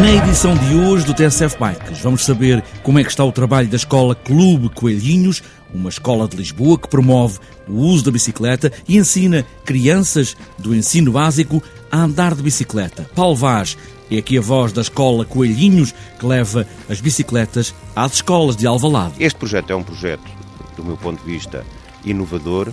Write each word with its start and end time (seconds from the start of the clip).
Na 0.00 0.10
edição 0.10 0.56
de 0.56 0.74
hoje 0.74 1.04
do 1.06 1.14
TSF 1.14 1.56
Bikes, 1.58 2.00
vamos 2.00 2.24
saber 2.24 2.62
como 2.82 2.98
é 2.98 3.04
que 3.04 3.10
está 3.10 3.24
o 3.24 3.32
trabalho 3.32 3.68
da 3.68 3.76
escola 3.76 4.14
Clube 4.14 4.68
Coelhinhos, 4.68 5.42
uma 5.72 5.88
escola 5.88 6.26
de 6.26 6.36
Lisboa 6.36 6.78
que 6.78 6.88
promove 6.88 7.38
o 7.68 7.74
uso 7.74 8.04
da 8.04 8.10
bicicleta 8.10 8.72
e 8.88 8.96
ensina 8.96 9.46
crianças 9.64 10.36
do 10.58 10.74
ensino 10.74 11.12
básico 11.12 11.62
a 11.90 11.98
andar 11.98 12.34
de 12.34 12.42
bicicleta. 12.42 13.08
Paulo 13.14 13.36
Vaz 13.36 13.76
é 14.10 14.18
aqui 14.18 14.36
a 14.36 14.40
voz 14.40 14.72
da 14.72 14.82
escola 14.82 15.24
Coelhinhos 15.24 15.94
que 16.18 16.26
leva 16.26 16.66
as 16.88 17.00
bicicletas 17.00 17.74
às 17.94 18.14
escolas 18.14 18.56
de 18.56 18.66
Alvalade. 18.66 19.14
Este 19.18 19.38
projeto 19.38 19.70
é 19.70 19.76
um 19.76 19.82
projeto, 19.82 20.24
do 20.76 20.84
meu 20.84 20.96
ponto 20.96 21.24
de 21.24 21.30
vista, 21.30 21.64
inovador 22.04 22.72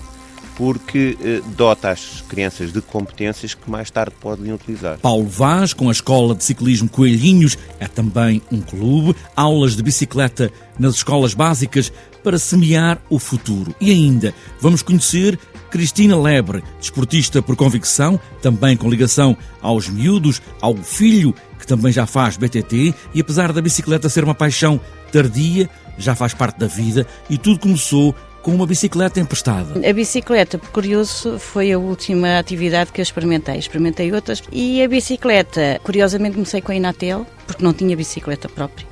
porque 0.59 1.17
eh, 1.23 1.41
dota 1.55 1.89
as 1.89 2.21
crianças 2.27 2.73
de 2.73 2.81
competências 2.81 3.53
que 3.53 3.71
mais 3.71 3.89
tarde 3.89 4.13
podem 4.19 4.51
utilizar. 4.51 4.97
Paulo 4.97 5.25
Vaz, 5.25 5.73
com 5.73 5.87
a 5.87 5.91
Escola 5.93 6.35
de 6.35 6.43
Ciclismo 6.43 6.89
Coelhinhos, 6.89 7.57
é 7.79 7.87
também 7.87 8.41
um 8.51 8.59
clube, 8.59 9.15
aulas 9.37 9.77
de 9.77 9.81
bicicleta 9.81 10.51
nas 10.77 10.95
escolas 10.95 11.33
básicas 11.33 11.93
para 12.21 12.37
semear 12.37 13.01
o 13.09 13.17
futuro. 13.17 13.73
E 13.79 13.89
ainda 13.89 14.35
vamos 14.59 14.81
conhecer 14.81 15.39
Cristina 15.71 16.19
Lebre, 16.19 16.61
desportista 16.77 17.41
por 17.41 17.55
convicção, 17.55 18.19
também 18.41 18.75
com 18.75 18.89
ligação 18.89 19.37
aos 19.61 19.87
miúdos, 19.87 20.41
ao 20.59 20.75
filho, 20.75 21.33
que 21.57 21.65
também 21.65 21.93
já 21.93 22.05
faz 22.05 22.35
BTT, 22.35 22.93
e 23.13 23.21
apesar 23.21 23.53
da 23.53 23.61
bicicleta 23.61 24.09
ser 24.09 24.25
uma 24.25 24.35
paixão 24.35 24.77
tardia, 25.09 25.69
já 25.97 26.15
faz 26.15 26.33
parte 26.33 26.59
da 26.59 26.67
vida 26.67 27.05
e 27.29 27.37
tudo 27.37 27.59
começou 27.59 28.15
com 28.41 28.51
uma 28.51 28.65
bicicleta 28.65 29.19
emprestada. 29.19 29.87
A 29.87 29.93
bicicleta, 29.93 30.57
por 30.57 30.69
curioso, 30.69 31.39
foi 31.39 31.71
a 31.71 31.79
última 31.79 32.39
atividade 32.39 32.91
que 32.91 33.01
eu 33.01 33.03
experimentei. 33.03 33.57
Experimentei 33.57 34.11
outras 34.11 34.41
e 34.51 34.81
a 34.83 34.87
bicicleta, 34.87 35.79
curiosamente, 35.83 36.35
comecei 36.35 36.61
com 36.61 36.71
a 36.71 36.75
Inatel, 36.75 37.25
porque 37.45 37.63
não 37.63 37.73
tinha 37.73 37.95
bicicleta 37.95 38.47
própria 38.47 38.87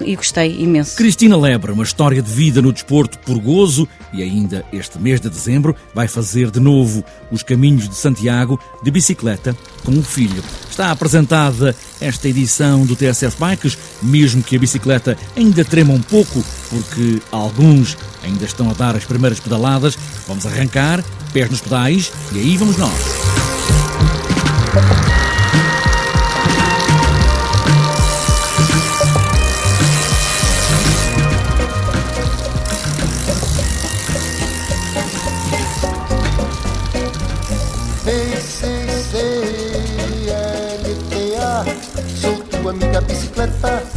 e 0.00 0.16
gostei 0.16 0.60
imenso. 0.60 0.96
Cristina 0.96 1.36
Lebre, 1.36 1.72
uma 1.72 1.84
história 1.84 2.22
de 2.22 2.30
vida 2.30 2.60
no 2.62 2.72
desporto 2.72 3.18
por 3.20 3.38
gozo 3.38 3.88
e 4.12 4.22
ainda 4.22 4.64
este 4.72 4.98
mês 4.98 5.20
de 5.20 5.28
dezembro 5.28 5.74
vai 5.94 6.08
fazer 6.08 6.50
de 6.50 6.60
novo 6.60 7.04
os 7.30 7.42
caminhos 7.42 7.88
de 7.88 7.94
Santiago 7.94 8.60
de 8.82 8.90
bicicleta 8.90 9.56
com 9.84 9.92
o 9.92 10.02
filho. 10.02 10.42
Está 10.68 10.90
apresentada 10.90 11.74
esta 12.00 12.28
edição 12.28 12.84
do 12.84 12.96
TSF 12.96 13.36
Bikes, 13.38 13.78
mesmo 14.02 14.42
que 14.42 14.56
a 14.56 14.58
bicicleta 14.58 15.16
ainda 15.36 15.64
trema 15.64 15.94
um 15.94 16.02
pouco, 16.02 16.44
porque 16.68 17.20
alguns 17.32 17.96
ainda 18.22 18.44
estão 18.44 18.68
a 18.70 18.74
dar 18.74 18.96
as 18.96 19.04
primeiras 19.04 19.40
pedaladas. 19.40 19.96
Vamos 20.26 20.44
arrancar, 20.46 21.02
pés 21.32 21.50
nos 21.50 21.60
pedais 21.60 22.12
e 22.32 22.38
aí 22.38 22.56
vamos 22.56 22.76
nós. 22.76 22.92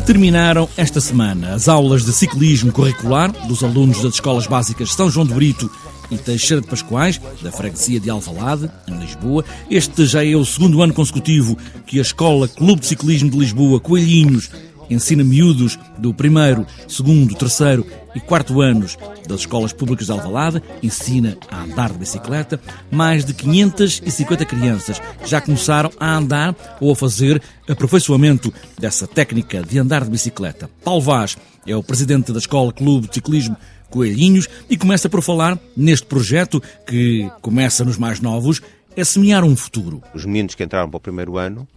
Terminaram 0.06 0.68
esta 0.76 1.00
semana 1.00 1.54
as 1.54 1.68
aulas 1.68 2.04
de 2.04 2.12
ciclismo 2.12 2.72
curricular 2.72 3.32
dos 3.48 3.64
alunos 3.64 4.02
das 4.02 4.16
escolas 4.16 4.48
básicas 4.48 4.94
São 4.94 5.10
João 5.10 5.26
do 5.26 5.36
Brito 5.36 5.70
e 6.12 6.18
Teixeira 6.18 6.62
de 6.62 6.68
Pascoais, 6.68 7.22
da 7.42 7.52
freguesia 7.52 8.00
de 8.00 8.10
Alvalade, 8.10 8.70
em 8.88 8.98
Lisboa. 8.98 9.46
Este 9.70 10.06
já 10.06 10.26
é 10.26 10.36
o 10.36 10.44
segundo 10.44 10.82
ano 10.82 10.94
consecutivo 10.94 11.58
que 11.86 12.00
a 12.00 12.02
Escola 12.02 12.48
Clube 12.48 12.82
de 12.82 12.88
Ciclismo 12.88 13.30
de 13.30 13.38
Lisboa, 13.38 13.80
Coelhinhos, 13.80 14.50
ensina 14.90 15.24
miúdos 15.24 15.78
do 15.98 16.14
primeiro, 16.14 16.66
segundo, 16.88 17.36
terceiro 17.36 17.86
e 18.16 18.20
quarto 18.20 18.62
anos 18.62 18.98
das 19.28 19.42
escolas 19.42 19.72
públicas 19.72 20.08
de 20.08 20.12
Alvalade, 20.12 20.62
ensina 20.82 21.38
a 21.50 21.64
andar 21.64 21.92
de 21.92 22.00
bicicleta. 22.00 22.60
Mais 22.92 23.24
de 23.24 23.34
550 23.34 24.46
crianças 24.46 25.02
já 25.26 25.40
começaram 25.40 25.92
a 26.00 26.16
andar 26.16 26.56
ou 26.80 26.92
a 26.92 26.96
fazer 26.96 27.42
aperfeiçoamento 27.68 28.54
dessa 28.80 29.08
técnica 29.08 29.62
de 29.62 29.78
andar 29.78 30.04
de 30.04 30.10
bicicleta. 30.10 30.70
Paulo 30.84 31.02
Vaz 31.02 31.38
é 31.68 31.76
o 31.76 31.84
presidente 31.84 32.32
da 32.32 32.40
Escola 32.40 32.74
Clube 32.74 33.08
de 33.08 33.14
Ciclismo 33.16 33.56
Coelhinhos 33.90 34.48
e 34.70 34.78
começa 34.78 35.10
por 35.10 35.22
falar 35.22 35.58
neste 35.76 36.06
projeto 36.06 36.62
que 36.86 37.30
começa 37.42 37.84
nos 37.84 37.98
mais 37.98 38.20
novos, 38.20 38.62
é 38.96 39.04
semear 39.04 39.44
um 39.44 39.56
futuro. 39.56 40.02
Os 40.14 40.26
meninos 40.26 40.56
que 40.56 40.64
entraram 40.64 40.90
para 40.90 40.98
o 40.98 41.02
primeiro 41.02 41.38
ano 41.38 41.68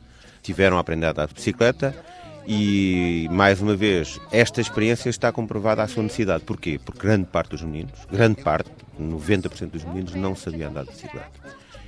tiveram 0.42 0.76
a 0.76 0.80
aprender 0.80 1.06
a 1.06 1.10
andar 1.10 1.28
de 1.28 1.34
bicicleta, 1.34 1.94
e, 2.46 3.28
mais 3.30 3.60
uma 3.60 3.76
vez, 3.76 4.20
esta 4.30 4.60
experiência 4.60 5.08
está 5.08 5.30
comprovada 5.30 5.82
à 5.82 5.88
sua 5.88 6.02
necessidade. 6.02 6.44
Porquê? 6.44 6.80
Porque 6.84 7.00
grande 7.00 7.26
parte 7.26 7.50
dos 7.50 7.62
meninos, 7.62 8.06
grande 8.10 8.42
parte, 8.42 8.70
90% 9.00 9.70
dos 9.70 9.84
meninos, 9.84 10.14
não 10.14 10.34
sabia 10.34 10.68
andar 10.68 10.84
de 10.84 10.90
bicicleta. 10.90 11.30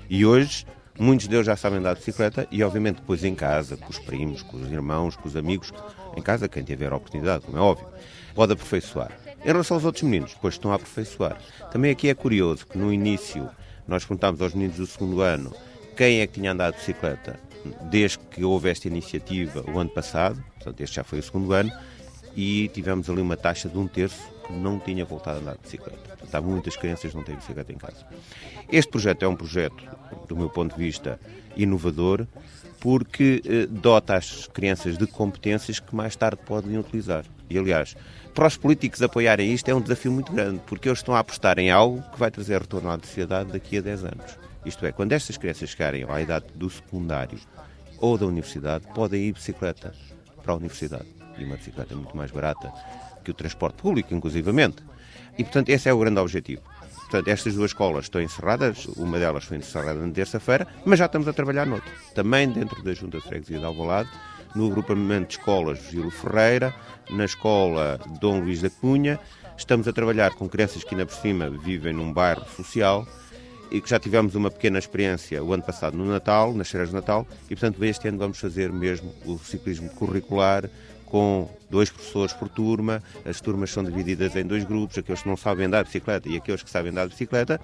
E 0.09 0.25
hoje, 0.25 0.66
muitos 0.98 1.26
deles 1.26 1.47
já 1.47 1.56
sabem 1.56 1.78
andar 1.78 1.94
de 1.94 2.00
bicicleta 2.00 2.47
e, 2.50 2.62
obviamente, 2.62 2.97
depois 2.97 3.25
em 3.25 3.34
casa, 3.34 3.76
com 3.76 3.91
os 3.91 3.98
primos, 3.98 4.43
com 4.43 4.56
os 4.56 4.70
irmãos, 4.70 5.16
com 5.16 5.26
os 5.26 5.37
amigos, 5.37 5.72
em 6.16 6.22
casa, 6.22 6.48
quem 6.48 6.62
tiver 6.62 6.93
a 6.93 6.97
oportunidade, 6.97 7.44
como 7.44 7.59
é 7.59 7.60
óbvio, 7.60 7.87
pode 8.34 8.53
aperfeiçoar. 8.53 9.10
Em 9.44 9.48
relação 9.48 9.76
aos 9.76 9.84
outros 9.84 10.04
meninos, 10.04 10.34
depois 10.34 10.54
estão 10.54 10.72
a 10.72 10.76
aperfeiçoar. 10.76 11.37
Também 11.70 11.91
aqui 11.91 12.09
é 12.09 12.14
curioso 12.14 12.66
que 12.66 12.78
no 12.78 12.93
início 12.93 13.48
nós 13.87 14.04
perguntámos 14.04 14.41
aos 14.41 14.54
meninos 14.54 14.76
do 14.76 14.87
segundo 14.87 15.20
ano 15.20 15.53
quem 15.97 16.20
é 16.20 16.26
que 16.26 16.34
tinha 16.34 16.53
andado 16.53 16.75
de 16.75 16.78
bicicleta 16.81 17.38
desde 17.91 18.19
que 18.19 18.44
houve 18.44 18.70
esta 18.70 18.88
iniciativa 18.88 19.64
o 19.70 19.78
ano 19.78 19.91
passado, 19.91 20.42
portanto 20.56 20.80
este 20.80 20.97
já 20.97 21.04
foi 21.04 21.19
o 21.19 21.22
segundo 21.22 21.52
ano, 21.52 21.72
e 22.36 22.69
tivemos 22.69 23.08
ali 23.08 23.20
uma 23.20 23.36
taxa 23.36 23.69
de 23.69 23.78
um 23.78 23.86
terço 23.86 24.22
que 24.47 24.52
não 24.52 24.78
tinha 24.78 25.04
voltado 25.04 25.38
a 25.38 25.41
andar 25.41 25.54
de 25.54 25.62
bicicleta. 25.62 26.08
Portanto, 26.08 26.34
há 26.34 26.41
muitas 26.41 26.76
crianças 26.76 27.10
que 27.10 27.16
não 27.16 27.25
têm 27.25 27.36
bicicleta 27.36 27.72
em 27.72 27.76
casa. 27.76 28.04
Este 28.70 28.91
projeto 28.91 29.25
é 29.25 29.28
um 29.28 29.36
projeto, 29.36 29.84
do 30.28 30.36
meu 30.36 30.50
ponto 30.50 30.76
de 30.76 30.82
vista, 30.82 31.19
inovador, 31.56 32.26
porque 32.80 33.41
eh, 33.47 33.66
dota 33.66 34.14
as 34.14 34.46
crianças 34.48 34.98
de 34.98 35.06
competências 35.06 35.81
que 35.81 35.94
mais 35.94 36.14
tarde 36.16 36.41
podem 36.44 36.76
utilizar. 36.76 37.25
E, 37.48 37.58
aliás, 37.58 37.96
para 38.34 38.46
os 38.46 38.56
políticos 38.56 39.00
apoiarem 39.00 39.52
isto 39.52 39.69
é 39.69 39.75
um 39.75 39.81
desafio 39.81 40.12
muito 40.12 40.32
grande, 40.32 40.60
porque 40.66 40.88
eles 40.88 40.98
estão 40.98 41.14
a 41.14 41.20
apostar 41.20 41.58
em 41.58 41.70
algo 41.70 42.02
que 42.10 42.19
vai 42.19 42.31
trazer 42.31 42.60
retorno 42.60 42.91
à 42.91 42.98
sociedade 42.98 43.52
daqui 43.52 43.78
a 43.78 43.81
10 43.81 44.04
anos. 44.04 44.38
Isto 44.64 44.86
é, 44.86 44.92
quando 44.92 45.12
estas 45.12 45.36
crianças 45.36 45.70
chegarem 45.70 46.04
à 46.08 46.20
idade 46.20 46.47
do 46.54 46.69
secundário 46.70 47.38
ou 47.98 48.16
da 48.16 48.26
universidade, 48.26 48.86
podem 48.94 49.22
ir 49.22 49.32
bicicleta 49.32 49.94
para 50.42 50.52
a 50.52 50.56
universidade. 50.56 51.06
E 51.38 51.44
uma 51.44 51.56
bicicleta 51.56 51.94
é 51.94 51.97
muito 51.97 52.16
mais 52.16 52.30
barata 52.30 52.72
que 53.25 53.30
o 53.30 53.34
transporte 53.34 53.82
público, 53.82 54.14
inclusivamente. 54.14 54.82
E, 55.38 55.42
portanto, 55.42 55.69
esse 55.70 55.88
é 55.88 55.92
o 55.92 55.98
grande 55.98 56.20
objetivo. 56.20 56.62
Portanto, 57.14 57.28
estas 57.28 57.54
duas 57.54 57.70
escolas 57.70 58.06
estão 58.06 58.20
encerradas, 58.20 58.86
uma 58.97 59.19
delas 59.19 59.44
foi 59.44 59.58
encerrada 59.58 59.94
na 59.94 60.12
terça-feira, 60.12 60.66
mas 60.84 60.98
já 60.98 61.06
estamos 61.06 61.28
a 61.28 61.32
trabalhar 61.32 61.66
noutra. 61.66 61.91
Também 62.14 62.48
dentro 62.48 62.82
da 62.82 62.92
Junta 62.92 63.19
de 63.19 63.25
Freguesia 63.25 63.58
de 63.58 63.64
Alvalade, 63.64 64.10
no 64.54 64.66
agrupamento 64.66 65.28
de 65.28 65.38
escolas 65.38 65.78
Giro 65.91 66.10
Ferreira, 66.10 66.75
na 67.10 67.25
escola 67.25 67.98
Dom 68.20 68.41
Luís 68.41 68.62
da 68.62 68.70
Cunha, 68.70 69.19
estamos 69.56 69.86
a 69.86 69.92
trabalhar 69.92 70.34
com 70.34 70.49
crianças 70.49 70.82
que 70.82 70.94
ainda 70.94 71.06
por 71.06 71.14
cima 71.14 71.50
vivem 71.50 71.93
num 71.93 72.12
bairro 72.12 72.44
social 72.56 73.06
e 73.70 73.81
que 73.81 73.88
já 73.88 73.99
tivemos 73.99 74.34
uma 74.34 74.50
pequena 74.50 74.78
experiência 74.78 75.43
o 75.43 75.52
ano 75.52 75.62
passado 75.62 75.96
no 75.96 76.05
Natal, 76.05 76.52
nas 76.55 76.70
feiras 76.70 76.90
de 76.90 76.94
Natal, 76.94 77.26
e 77.46 77.56
portanto 77.56 77.84
este 77.84 78.08
ano 78.08 78.19
vamos 78.19 78.38
fazer 78.38 78.72
mesmo 78.72 79.12
o 79.25 79.38
ciclismo 79.38 79.88
curricular 79.90 80.69
com 81.14 81.49
dois 81.70 81.90
professores 81.90 82.32
por 82.32 82.49
turma, 82.49 83.00
as 83.25 83.40
turmas 83.40 83.70
são 83.70 83.84
divididas 83.84 84.34
em 84.34 84.44
dois 84.44 84.64
grupos, 84.64 84.99
aqueles 84.99 85.22
que 85.22 85.28
não 85.28 85.37
sabem 85.37 85.66
andar 85.66 85.84
de 85.84 85.87
bicicleta 85.87 86.28
e 86.28 86.37
aqueles 86.37 86.61
que 86.61 86.69
sabem 86.69 86.90
andar 86.90 87.05
de 87.05 87.11
bicicleta, 87.11 87.61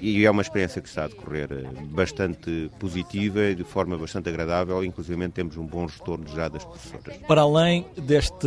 e 0.00 0.24
é 0.24 0.30
uma 0.30 0.40
experiência 0.40 0.80
que 0.80 0.88
está 0.88 1.06
a 1.06 1.08
decorrer 1.08 1.48
eh, 1.50 1.64
bastante 1.86 2.70
positiva 2.78 3.40
e 3.40 3.56
de 3.56 3.64
forma 3.64 3.98
bastante 3.98 4.28
agradável, 4.28 4.84
inclusive 4.84 5.28
temos 5.30 5.56
um 5.56 5.66
bom 5.66 5.86
retorno 5.86 6.28
já 6.28 6.46
das 6.46 6.64
professoras. 6.64 7.16
Para 7.26 7.40
além 7.40 7.84
desta 7.96 8.46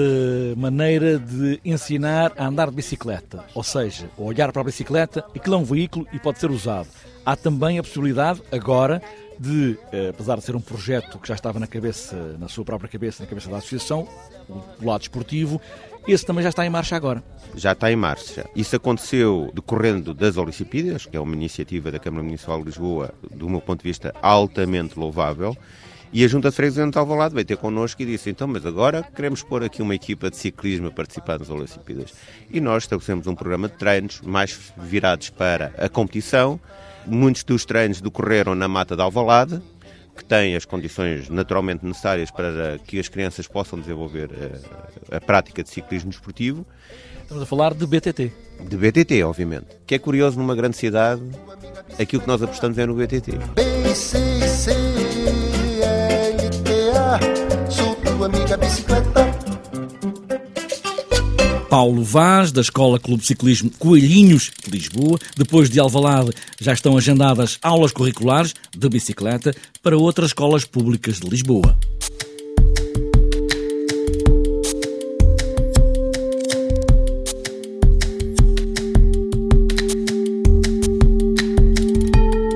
maneira 0.56 1.20
de 1.20 1.60
ensinar 1.66 2.32
a 2.38 2.48
andar 2.48 2.70
de 2.70 2.78
bicicleta, 2.78 3.44
ou 3.54 3.64
seja, 3.64 4.10
olhar 4.18 4.54
para 4.54 4.62
a 4.62 4.66
bicicleta, 4.66 5.26
aquilo 5.36 5.56
é 5.56 5.58
um 5.58 5.66
veículo 5.66 6.08
e 6.14 6.20
pode 6.20 6.40
ser 6.40 6.50
usado. 6.50 6.88
Há 7.26 7.36
também 7.36 7.78
a 7.78 7.84
possibilidade, 7.84 8.42
agora, 8.54 9.02
de, 9.40 9.78
eh, 9.92 10.10
apesar 10.10 10.38
de 10.38 10.44
ser 10.44 10.56
um 10.56 10.62
projeto 10.62 11.20
que 11.20 11.28
já 11.28 11.36
estava 11.36 11.60
na 11.60 11.68
cabeça, 11.68 12.38
na 12.40 12.48
sua 12.48 12.64
própria 12.64 12.90
cabeça, 12.90 13.24
na 13.24 13.30
cabeça 13.30 13.50
da 13.50 13.58
associação, 13.58 14.08
o 14.50 14.86
lado 14.86 15.02
esportivo, 15.02 15.62
esse 16.08 16.26
também 16.26 16.44
já 16.44 16.50
está 16.50 16.66
em 16.66 16.70
marcha 16.70 16.96
agora. 16.96 17.24
Já 17.56 17.72
está 17.72 17.92
em 17.92 17.96
marcha. 17.96 18.48
Isso 18.56 18.76
aconteceu 18.76 19.52
decorrendo 19.54 20.14
das 20.14 20.38
Olimpíadas, 20.38 21.06
que 21.06 21.18
é 21.18 21.20
uma 21.20 21.34
iniciativa 21.34 21.92
da 21.92 21.98
Câmara 21.98 22.24
Municipal 22.24 22.60
de 22.60 22.66
Lisboa, 22.66 23.14
do 23.32 23.50
meu 23.50 23.60
ponto 23.60 23.82
de 23.82 23.90
vista, 23.90 24.14
altamente 24.22 25.00
louvável. 25.00 25.58
E 26.14 26.24
a 26.24 26.28
Junta 26.28 26.50
de 26.50 26.56
Freguesia 26.56 26.86
de 26.86 26.98
Alvalade 26.98 27.34
veio 27.34 27.46
ter 27.46 27.58
connosco 27.58 28.02
e 28.02 28.06
disse, 28.06 28.30
então, 28.30 28.48
mas 28.48 28.66
agora 28.66 29.04
queremos 29.04 29.42
pôr 29.42 29.64
aqui 29.64 29.82
uma 29.82 29.96
equipa 29.96 30.30
de 30.30 30.38
ciclismo 30.38 30.88
a 30.88 30.92
participar 30.92 31.40
das 31.40 31.50
Olimpíadas. 31.50 32.14
E 32.50 32.62
nós 32.62 32.84
estabelecemos 32.84 33.26
um 33.28 33.36
programa 33.36 33.68
de 33.68 33.76
treinos 33.76 34.22
mais 34.22 34.58
virados 34.78 35.30
para 35.30 35.74
a 35.78 35.90
competição, 35.90 36.60
Muitos 37.08 37.44
dos 37.44 37.66
treinos 37.66 38.02
decorreram 38.02 38.56
na 38.56 38.68
Mata 38.68 38.96
de 38.96 39.02
Alvalade, 39.02 39.62
que 40.16 40.24
tem 40.24 40.56
as 40.56 40.66
condições 40.66 41.30
naturalmente 41.30 41.86
necessárias 41.86 42.32
para 42.32 42.80
que 42.86 43.00
as 43.00 43.08
crianças 43.08 43.48
possam 43.48 43.80
desenvolver 43.80 44.30
a, 45.12 45.18
a 45.18 45.22
prática 45.22 45.64
de 45.64 45.70
ciclismo 45.70 46.10
desportivo. 46.10 46.66
Estamos 47.22 47.44
a 47.44 47.46
falar 47.46 47.74
de 47.74 47.86
BTT. 47.86 48.32
De 48.62 48.78
BTT, 48.78 49.24
obviamente. 49.24 49.66
Que 49.86 49.96
é 49.96 50.00
curioso 50.00 50.38
numa 50.38 50.56
grande 50.56 50.78
cidade, 50.78 51.22
aquilo 52.00 52.22
que 52.22 52.28
nós 52.28 52.42
apostamos 52.42 52.78
é 52.78 52.86
no 52.86 52.96
BTT. 52.96 53.32
sou 57.70 57.96
tua 57.96 58.28
amiga 58.28 58.58
bicicleta. 58.58 59.25
Paulo 61.76 62.06
Vaz, 62.06 62.54
da 62.54 62.62
Escola 62.62 62.98
Clube 62.98 63.26
Ciclismo 63.26 63.70
Coelhinhos 63.78 64.50
de 64.64 64.72
Lisboa. 64.72 65.20
Depois 65.36 65.70
de 65.70 65.78
Alvalade, 65.78 66.32
já 66.58 66.72
estão 66.72 66.98
agendadas 66.98 67.60
aulas 67.62 67.92
curriculares 67.92 68.54
de 68.74 68.88
bicicleta 68.88 69.54
para 69.84 69.98
outras 69.98 70.30
escolas 70.30 70.64
públicas 70.64 71.20
de 71.20 71.28
Lisboa. 71.28 71.78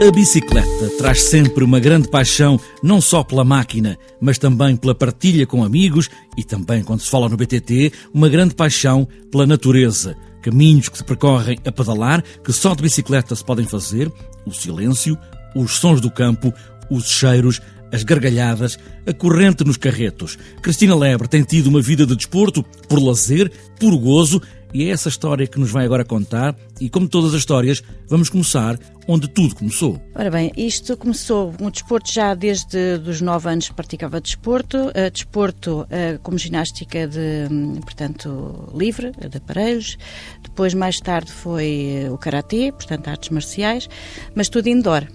A 0.02 0.12
bicicleta 0.12 0.90
traz 0.98 1.24
sempre 1.24 1.62
uma 1.62 1.78
grande 1.78 2.08
paixão, 2.08 2.58
não 2.82 3.02
só 3.02 3.22
pela 3.22 3.44
máquina, 3.44 3.98
mas 4.22 4.38
também 4.38 4.78
pela 4.78 4.96
partilha 4.96 5.46
com 5.46 5.62
amigos 5.62 6.10
e 6.38 6.44
também, 6.44 6.82
quando 6.86 7.02
se 7.02 7.10
fala 7.10 7.28
no 7.28 7.36
BTT, 7.36 7.92
uma 8.14 8.30
grande 8.30 8.56
paixão 8.56 9.06
pela 9.30 9.46
natureza. 9.46 10.16
Caminhos 10.42 10.88
que 10.88 10.98
se 10.98 11.04
percorrem 11.04 11.60
a 11.66 11.72
pedalar, 11.72 12.24
que 12.42 12.54
só 12.54 12.74
de 12.74 12.82
bicicleta 12.82 13.36
se 13.36 13.44
podem 13.44 13.66
fazer, 13.66 14.10
o 14.46 14.54
silêncio, 14.54 15.18
os 15.54 15.74
sons 15.74 16.00
do 16.00 16.10
campo, 16.10 16.54
os 16.90 17.10
cheiros, 17.10 17.60
as 17.92 18.02
gargalhadas, 18.02 18.80
a 19.06 19.12
corrente 19.12 19.66
nos 19.66 19.76
carretos. 19.76 20.38
Cristina 20.62 20.96
Lebre 20.96 21.28
tem 21.28 21.44
tido 21.44 21.68
uma 21.68 21.82
vida 21.82 22.06
de 22.06 22.16
desporto, 22.16 22.64
por 22.88 23.04
lazer, 23.04 23.52
por 23.78 23.94
gozo 23.98 24.42
e 24.74 24.86
é 24.86 24.90
essa 24.90 25.10
história 25.10 25.48
que 25.48 25.60
nos 25.60 25.72
vai 25.72 25.86
agora 25.86 26.06
contar. 26.06 26.56
E 26.80 26.90
como 26.90 27.08
todas 27.08 27.34
as 27.34 27.40
histórias, 27.40 27.84
vamos 28.08 28.30
começar 28.30 28.80
onde 29.08 29.28
tudo 29.28 29.56
começou. 29.56 30.00
Ora 30.14 30.30
bem, 30.30 30.52
isto 30.56 30.96
começou 30.96 31.54
no 31.60 31.72
desporto 31.72 32.12
já 32.12 32.36
desde 32.36 32.78
os 33.08 33.22
9 33.22 33.50
anos 33.50 33.70
praticava 33.70 34.22
desporto, 34.22 34.78
uh, 34.78 35.12
desporto 35.12 35.82
uh, 35.82 36.20
como 36.22 36.38
ginástica 36.38 37.08
de, 37.08 37.48
hum, 37.52 37.80
portanto, 37.82 38.72
livre, 38.74 39.12
de 39.12 39.38
aparelhos. 39.38 39.98
Depois, 40.44 40.74
mais 40.74 41.00
tarde, 41.00 41.32
foi 41.32 42.08
o 42.12 42.18
karatê, 42.18 42.72
portanto, 42.72 43.08
artes 43.08 43.30
marciais, 43.30 43.90
mas 44.36 44.48
tudo 44.48 44.68
indoor. 44.68 45.08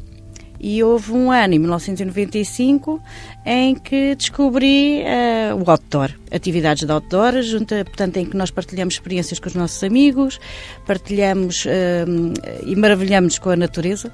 E 0.60 0.82
houve 0.82 1.12
um 1.12 1.30
ano, 1.30 1.54
em 1.54 1.58
1995, 1.58 3.00
em 3.44 3.74
que 3.74 4.14
descobri 4.14 5.02
uh, 5.02 5.62
o 5.62 5.70
outdoor, 5.70 6.10
atividades 6.30 6.86
de 6.86 6.92
outdoor, 6.92 7.42
junto, 7.42 7.74
portanto, 7.84 8.16
em 8.16 8.24
que 8.24 8.36
nós 8.36 8.50
partilhamos 8.50 8.94
experiências 8.94 9.38
com 9.38 9.48
os 9.48 9.54
nossos 9.54 9.82
amigos, 9.84 10.40
partilhamos 10.86 11.64
uh, 11.66 11.68
e 12.66 12.74
maravilhamos 12.76 13.38
com 13.38 13.50
a 13.50 13.56
natureza. 13.56 14.12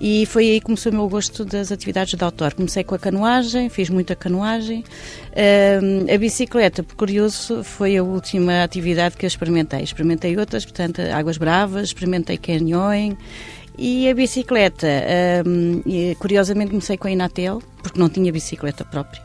E 0.00 0.26
foi 0.26 0.50
aí 0.50 0.58
que 0.58 0.66
começou 0.66 0.90
o 0.90 0.94
meu 0.96 1.08
gosto 1.08 1.44
das 1.44 1.70
atividades 1.70 2.14
de 2.14 2.24
outdoor. 2.24 2.54
Comecei 2.56 2.82
com 2.82 2.94
a 2.94 2.98
canoagem, 2.98 3.68
fiz 3.68 3.88
muita 3.88 4.16
canoagem. 4.16 4.80
Uh, 5.30 6.12
a 6.12 6.18
bicicleta, 6.18 6.82
por 6.82 6.96
curioso, 6.96 7.62
foi 7.62 7.96
a 7.96 8.02
última 8.02 8.64
atividade 8.64 9.16
que 9.16 9.24
eu 9.24 9.28
experimentei. 9.28 9.80
Experimentei 9.80 10.36
outras, 10.36 10.64
portanto, 10.64 11.00
águas 11.00 11.38
bravas, 11.38 11.88
experimentei 11.88 12.36
canyoning 12.36 13.16
e 13.78 14.08
a 14.08 14.14
bicicleta, 14.14 14.88
um, 15.46 15.82
curiosamente 16.18 16.70
comecei 16.70 16.96
com 16.96 17.08
a 17.08 17.10
Inatel, 17.10 17.62
porque 17.82 17.98
não 17.98 18.08
tinha 18.08 18.30
bicicleta 18.32 18.84
própria. 18.84 19.22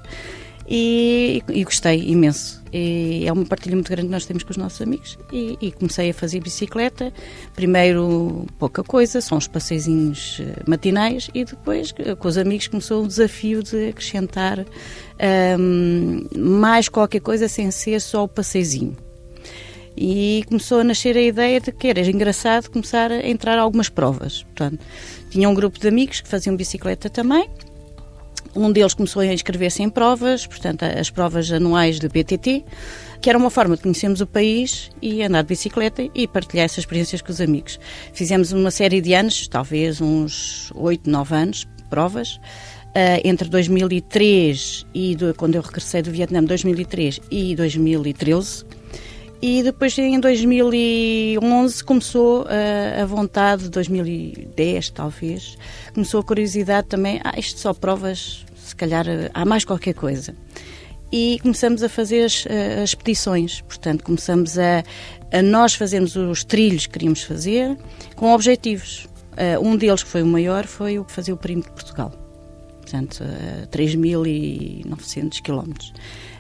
E, 0.69 1.41
e, 1.47 1.63
gostei 1.63 2.09
imenso. 2.09 2.61
E 2.73 3.25
é 3.25 3.31
uma 3.31 3.45
partilha 3.45 3.73
muito 3.73 3.89
grande 3.89 4.07
que 4.07 4.11
nós 4.11 4.25
temos 4.25 4.44
com 4.44 4.51
os 4.51 4.57
nossos 4.57 4.81
amigos. 4.81 5.17
E, 5.31 5.57
e, 5.61 5.71
comecei 5.71 6.09
a 6.09 6.13
fazer 6.13 6.41
bicicleta. 6.41 7.13
Primeiro, 7.55 8.45
pouca 8.59 8.83
coisa, 8.83 9.21
são 9.21 9.38
os 9.38 9.47
passeizinhos 9.47 10.41
eh, 10.41 10.63
matinais, 10.67 11.29
e 11.33 11.45
depois, 11.45 11.94
eh, 11.99 12.15
com 12.15 12.27
os 12.27 12.38
amigos, 12.38 12.67
começou 12.67 13.05
o 13.05 13.07
desafio 13.07 13.63
de 13.63 13.89
acrescentar 13.89 14.65
um, 15.57 16.25
mais 16.38 16.89
qualquer 16.89 17.21
coisa 17.21 17.47
sem 17.47 17.71
ser 17.71 18.01
só 18.01 18.25
o 18.25 18.27
passeizinho. 18.27 19.06
E 19.97 20.44
começou 20.47 20.79
a 20.79 20.83
nascer 20.83 21.17
a 21.17 21.21
ideia 21.21 21.59
de 21.59 21.71
que 21.71 21.88
era 21.88 22.01
engraçado 22.01 22.69
começar 22.69 23.11
a 23.11 23.27
entrar 23.27 23.57
algumas 23.57 23.89
provas. 23.89 24.44
Portanto, 24.44 24.79
tinha 25.31 25.49
um 25.49 25.55
grupo 25.55 25.79
de 25.79 25.88
amigos 25.88 26.21
que 26.21 26.27
faziam 26.27 26.55
bicicleta 26.55 27.09
também. 27.09 27.49
Um 28.55 28.71
deles 28.71 28.94
começou 28.94 29.21
a 29.21 29.25
inscrever-se 29.25 29.83
em 29.83 29.89
provas, 29.89 30.47
portanto, 30.47 30.83
as 30.83 31.09
provas 31.09 31.51
anuais 31.51 31.99
de 31.99 32.07
BTT, 32.07 32.63
que 33.21 33.29
era 33.29 33.38
uma 33.38 33.49
forma 33.49 33.75
de 33.75 33.83
conhecermos 33.83 34.21
o 34.21 34.27
país 34.27 34.89
e 35.01 35.21
andar 35.21 35.41
de 35.41 35.49
bicicleta 35.49 36.07
e 36.13 36.27
partilhar 36.27 36.65
essas 36.65 36.79
experiências 36.79 37.21
com 37.21 37.31
os 37.31 37.41
amigos. 37.41 37.79
Fizemos 38.13 38.51
uma 38.51 38.71
série 38.71 39.01
de 39.01 39.13
anos, 39.13 39.47
talvez 39.47 40.01
uns 40.01 40.71
8, 40.75 41.09
9 41.09 41.35
anos, 41.35 41.67
provas, 41.89 42.39
Uh, 42.88 43.21
entre 43.23 43.47
2003 43.47 44.88
e 44.91 45.15
do, 45.15 45.31
quando 45.35 45.53
eu 45.53 45.61
regressei 45.61 46.01
do 46.01 46.09
Vietnã, 46.09 46.44
2003 46.44 47.19
e 47.29 47.55
2013. 47.55 48.65
E 49.42 49.62
depois 49.62 49.95
em 49.98 50.19
2011 50.19 51.84
começou 51.84 52.42
uh, 52.44 53.01
a 53.01 53.06
vontade, 53.06 53.69
2010 53.69 54.89
talvez, 54.89 55.57
começou 55.94 56.22
a 56.22 56.24
curiosidade 56.24 56.88
também, 56.88 57.22
ah, 57.24 57.38
isto 57.38 57.60
só 57.60 57.72
provas, 57.72 58.44
se 58.56 58.75
calhar 58.75 59.06
há 59.34 59.45
mais 59.45 59.63
qualquer 59.63 59.94
coisa. 59.94 60.36
E 61.12 61.39
começamos 61.42 61.84
a 61.84 61.89
fazer 61.89 62.25
as, 62.25 62.45
uh, 62.45 62.81
as 62.84 62.95
petições, 62.95 63.62
portanto 63.62 64.04
começamos 64.04 64.57
a, 64.57 64.84
a 65.31 65.42
nós 65.44 65.75
fazermos 65.75 66.16
os 66.16 66.44
trilhos 66.44 66.88
que 66.88 66.94
queríamos 66.94 67.22
fazer 67.22 67.78
com 68.16 68.33
objetivos. 68.33 69.07
Uh, 69.33 69.64
um 69.64 69.78
deles, 69.78 70.02
que 70.02 70.09
foi 70.09 70.23
o 70.23 70.26
maior, 70.26 70.66
foi 70.66 70.97
o 70.97 71.06
fazer 71.07 71.31
o 71.31 71.38
perímetro 71.38 71.69
de 71.69 71.76
Portugal, 71.76 72.11
portanto 72.81 73.23
uh, 73.23 73.68
3.900 73.68 75.42
quilómetros. 75.44 75.94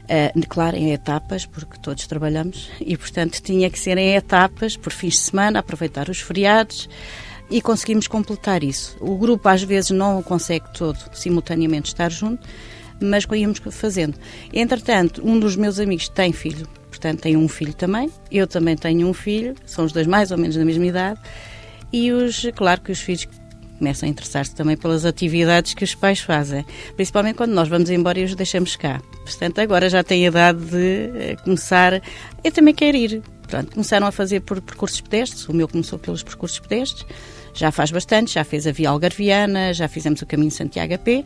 Uh, 0.09 0.47
claro, 0.47 0.77
em 0.77 0.93
etapas, 0.93 1.45
porque 1.45 1.77
todos 1.77 2.07
trabalhamos, 2.07 2.69
e 2.79 2.95
portanto 2.95 3.41
tinha 3.41 3.69
que 3.69 3.77
ser 3.77 3.97
em 3.97 4.15
etapas, 4.15 4.77
por 4.77 4.93
fins 4.93 5.15
de 5.15 5.19
semana, 5.19 5.59
aproveitar 5.59 6.07
os 6.07 6.21
feriados 6.21 6.87
e 7.49 7.61
conseguimos 7.61 8.07
completar 8.07 8.63
isso. 8.63 8.95
O 9.01 9.17
grupo 9.17 9.49
às 9.49 9.63
vezes 9.63 9.91
não 9.91 10.23
consegue 10.23 10.65
todo 10.73 10.97
simultaneamente 11.13 11.89
estar 11.89 12.09
junto, 12.09 12.47
mas 13.01 13.25
íamos 13.35 13.59
fazendo. 13.71 14.17
Entretanto, 14.53 15.21
um 15.27 15.37
dos 15.37 15.57
meus 15.57 15.79
amigos 15.79 16.07
tem 16.07 16.31
filho, 16.31 16.67
portanto 16.89 17.21
tem 17.21 17.35
um 17.35 17.47
filho 17.47 17.73
também, 17.73 18.09
eu 18.31 18.47
também 18.47 18.75
tenho 18.75 19.07
um 19.07 19.13
filho, 19.13 19.55
são 19.65 19.83
os 19.83 19.91
dois 19.91 20.07
mais 20.07 20.31
ou 20.31 20.37
menos 20.37 20.55
da 20.55 20.63
mesma 20.63 20.85
idade, 20.85 21.19
e 21.91 22.11
os, 22.11 22.45
claro 22.55 22.81
que 22.81 22.91
os 22.91 22.99
filhos 22.99 23.27
começam 23.77 24.07
a 24.07 24.09
interessar-se 24.09 24.53
também 24.55 24.75
pelas 24.75 25.05
atividades 25.05 25.73
que 25.73 25.83
os 25.83 25.95
pais 25.95 26.19
fazem, 26.19 26.65
principalmente 26.95 27.35
quando 27.35 27.51
nós 27.51 27.67
vamos 27.67 27.89
embora 27.89 28.19
e 28.19 28.23
os 28.23 28.35
deixamos 28.35 28.75
cá. 28.75 29.01
Portanto, 29.23 29.59
agora 29.59 29.89
já 29.89 30.03
têm 30.03 30.25
a 30.25 30.29
idade 30.29 30.65
de 30.65 31.11
eh, 31.15 31.35
começar. 31.43 32.01
Eu 32.43 32.51
também 32.51 32.73
quero 32.73 32.97
ir. 32.97 33.21
Portanto, 33.41 33.73
começaram 33.73 34.05
a 34.05 34.11
fazer 34.11 34.41
por 34.41 34.59
percursos 34.59 34.99
pedestres, 34.99 35.47
o 35.47 35.53
meu 35.53 35.67
começou 35.67 35.97
pelos 35.97 36.21
percursos 36.21 36.59
pedestres, 36.59 37.05
já 37.53 37.71
faz 37.71 37.91
bastante, 37.91 38.33
já 38.33 38.43
fez 38.43 38.67
a 38.67 38.71
Via 38.71 38.89
Algarviana, 38.89 39.73
já 39.73 39.87
fizemos 39.87 40.21
o 40.21 40.25
caminho 40.25 40.51
Santiago 40.51 40.97
pé. 40.99 41.23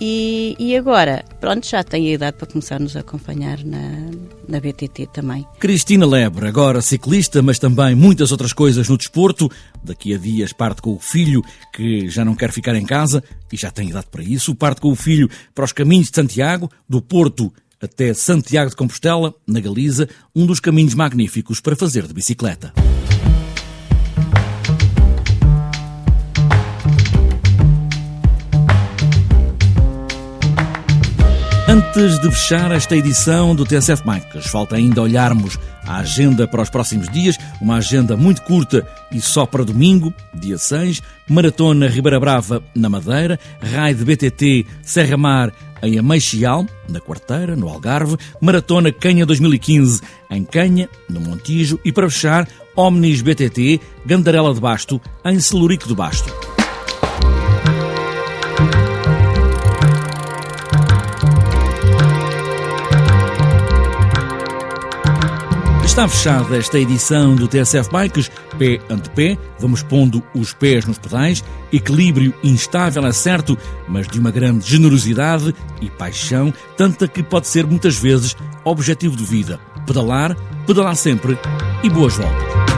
E, 0.00 0.56
e, 0.58 0.74
agora, 0.76 1.24
pronto, 1.40 1.66
já 1.66 1.84
tem 1.84 2.08
a 2.08 2.14
idade 2.14 2.36
para 2.38 2.46
começar 2.46 2.76
a 2.76 2.78
nos 2.78 2.96
acompanhar 2.96 3.62
na, 3.62 4.10
na 4.48 4.58
BTT 4.58 5.08
também. 5.12 5.46
Cristina 5.58 6.06
Lebre, 6.06 6.48
agora 6.48 6.80
ciclista, 6.80 7.42
mas 7.42 7.58
também 7.58 7.94
muitas 7.94 8.32
outras 8.32 8.54
coisas 8.54 8.88
no 8.88 8.96
desporto. 8.96 9.50
Daqui 9.84 10.14
a 10.14 10.18
dias 10.18 10.54
parte 10.54 10.80
com 10.80 10.94
o 10.94 10.98
filho, 10.98 11.42
que 11.70 12.08
já 12.08 12.24
não 12.24 12.34
quer 12.34 12.50
ficar 12.50 12.74
em 12.74 12.86
casa 12.86 13.22
e 13.52 13.56
já 13.58 13.70
tem 13.70 13.90
idade 13.90 14.06
para 14.10 14.22
isso. 14.22 14.54
Parte 14.54 14.80
com 14.80 14.90
o 14.90 14.96
filho 14.96 15.28
para 15.54 15.66
os 15.66 15.72
caminhos 15.72 16.08
de 16.08 16.16
Santiago, 16.16 16.70
do 16.88 17.02
Porto 17.02 17.52
até 17.78 18.12
Santiago 18.14 18.70
de 18.70 18.76
Compostela, 18.76 19.34
na 19.46 19.60
Galiza, 19.60 20.08
um 20.34 20.46
dos 20.46 20.60
caminhos 20.60 20.94
magníficos 20.94 21.60
para 21.60 21.76
fazer 21.76 22.06
de 22.06 22.12
bicicleta. 22.12 22.72
Antes 31.70 32.18
de 32.18 32.28
fechar 32.32 32.72
esta 32.72 32.96
edição 32.96 33.54
do 33.54 33.64
TSF 33.64 34.02
Bikes, 34.04 34.48
falta 34.48 34.74
ainda 34.74 35.02
olharmos 35.02 35.56
a 35.86 35.98
agenda 35.98 36.48
para 36.48 36.62
os 36.62 36.68
próximos 36.68 37.08
dias, 37.08 37.38
uma 37.60 37.76
agenda 37.76 38.16
muito 38.16 38.42
curta 38.42 38.84
e 39.12 39.20
só 39.20 39.46
para 39.46 39.64
domingo, 39.64 40.12
dia 40.34 40.58
6, 40.58 41.00
Maratona 41.28 41.86
Ribeira 41.86 42.18
Brava 42.18 42.60
na 42.74 42.88
Madeira, 42.88 43.38
Raid 43.62 44.04
BTT 44.04 44.66
Serra 44.82 45.16
Mar 45.16 45.52
em 45.80 45.96
Ameixial, 45.96 46.66
na 46.88 46.98
Quarteira, 46.98 47.54
no 47.54 47.68
Algarve, 47.68 48.16
Maratona 48.40 48.90
Canha 48.90 49.24
2015 49.24 50.02
em 50.28 50.44
Canha, 50.44 50.88
no 51.08 51.20
Montijo 51.20 51.78
e 51.84 51.92
para 51.92 52.10
fechar, 52.10 52.48
Omnis 52.74 53.22
BTT 53.22 53.80
Gandarela 54.04 54.52
de 54.52 54.60
Basto 54.60 55.00
em 55.24 55.38
Celurico 55.38 55.86
de 55.86 55.94
Basto. 55.94 56.34
Está 65.90 66.06
fechada 66.06 66.56
esta 66.56 66.78
edição 66.78 67.34
do 67.34 67.48
TSF 67.48 67.90
Bikes, 67.90 68.30
pé 68.56 68.80
ante 68.88 69.10
pé, 69.10 69.36
vamos 69.58 69.82
pondo 69.82 70.22
os 70.32 70.54
pés 70.54 70.86
nos 70.86 70.98
pedais, 70.98 71.42
equilíbrio 71.72 72.32
instável 72.44 73.04
é 73.04 73.12
certo, 73.12 73.58
mas 73.88 74.06
de 74.06 74.20
uma 74.20 74.30
grande 74.30 74.64
generosidade 74.64 75.52
e 75.80 75.90
paixão, 75.90 76.54
tanta 76.76 77.08
que 77.08 77.24
pode 77.24 77.48
ser 77.48 77.66
muitas 77.66 77.98
vezes 77.98 78.36
objetivo 78.64 79.16
de 79.16 79.24
vida. 79.24 79.58
Pedalar, 79.84 80.36
pedalar 80.64 80.94
sempre 80.94 81.36
e 81.82 81.90
boas 81.90 82.14
voltas. 82.14 82.69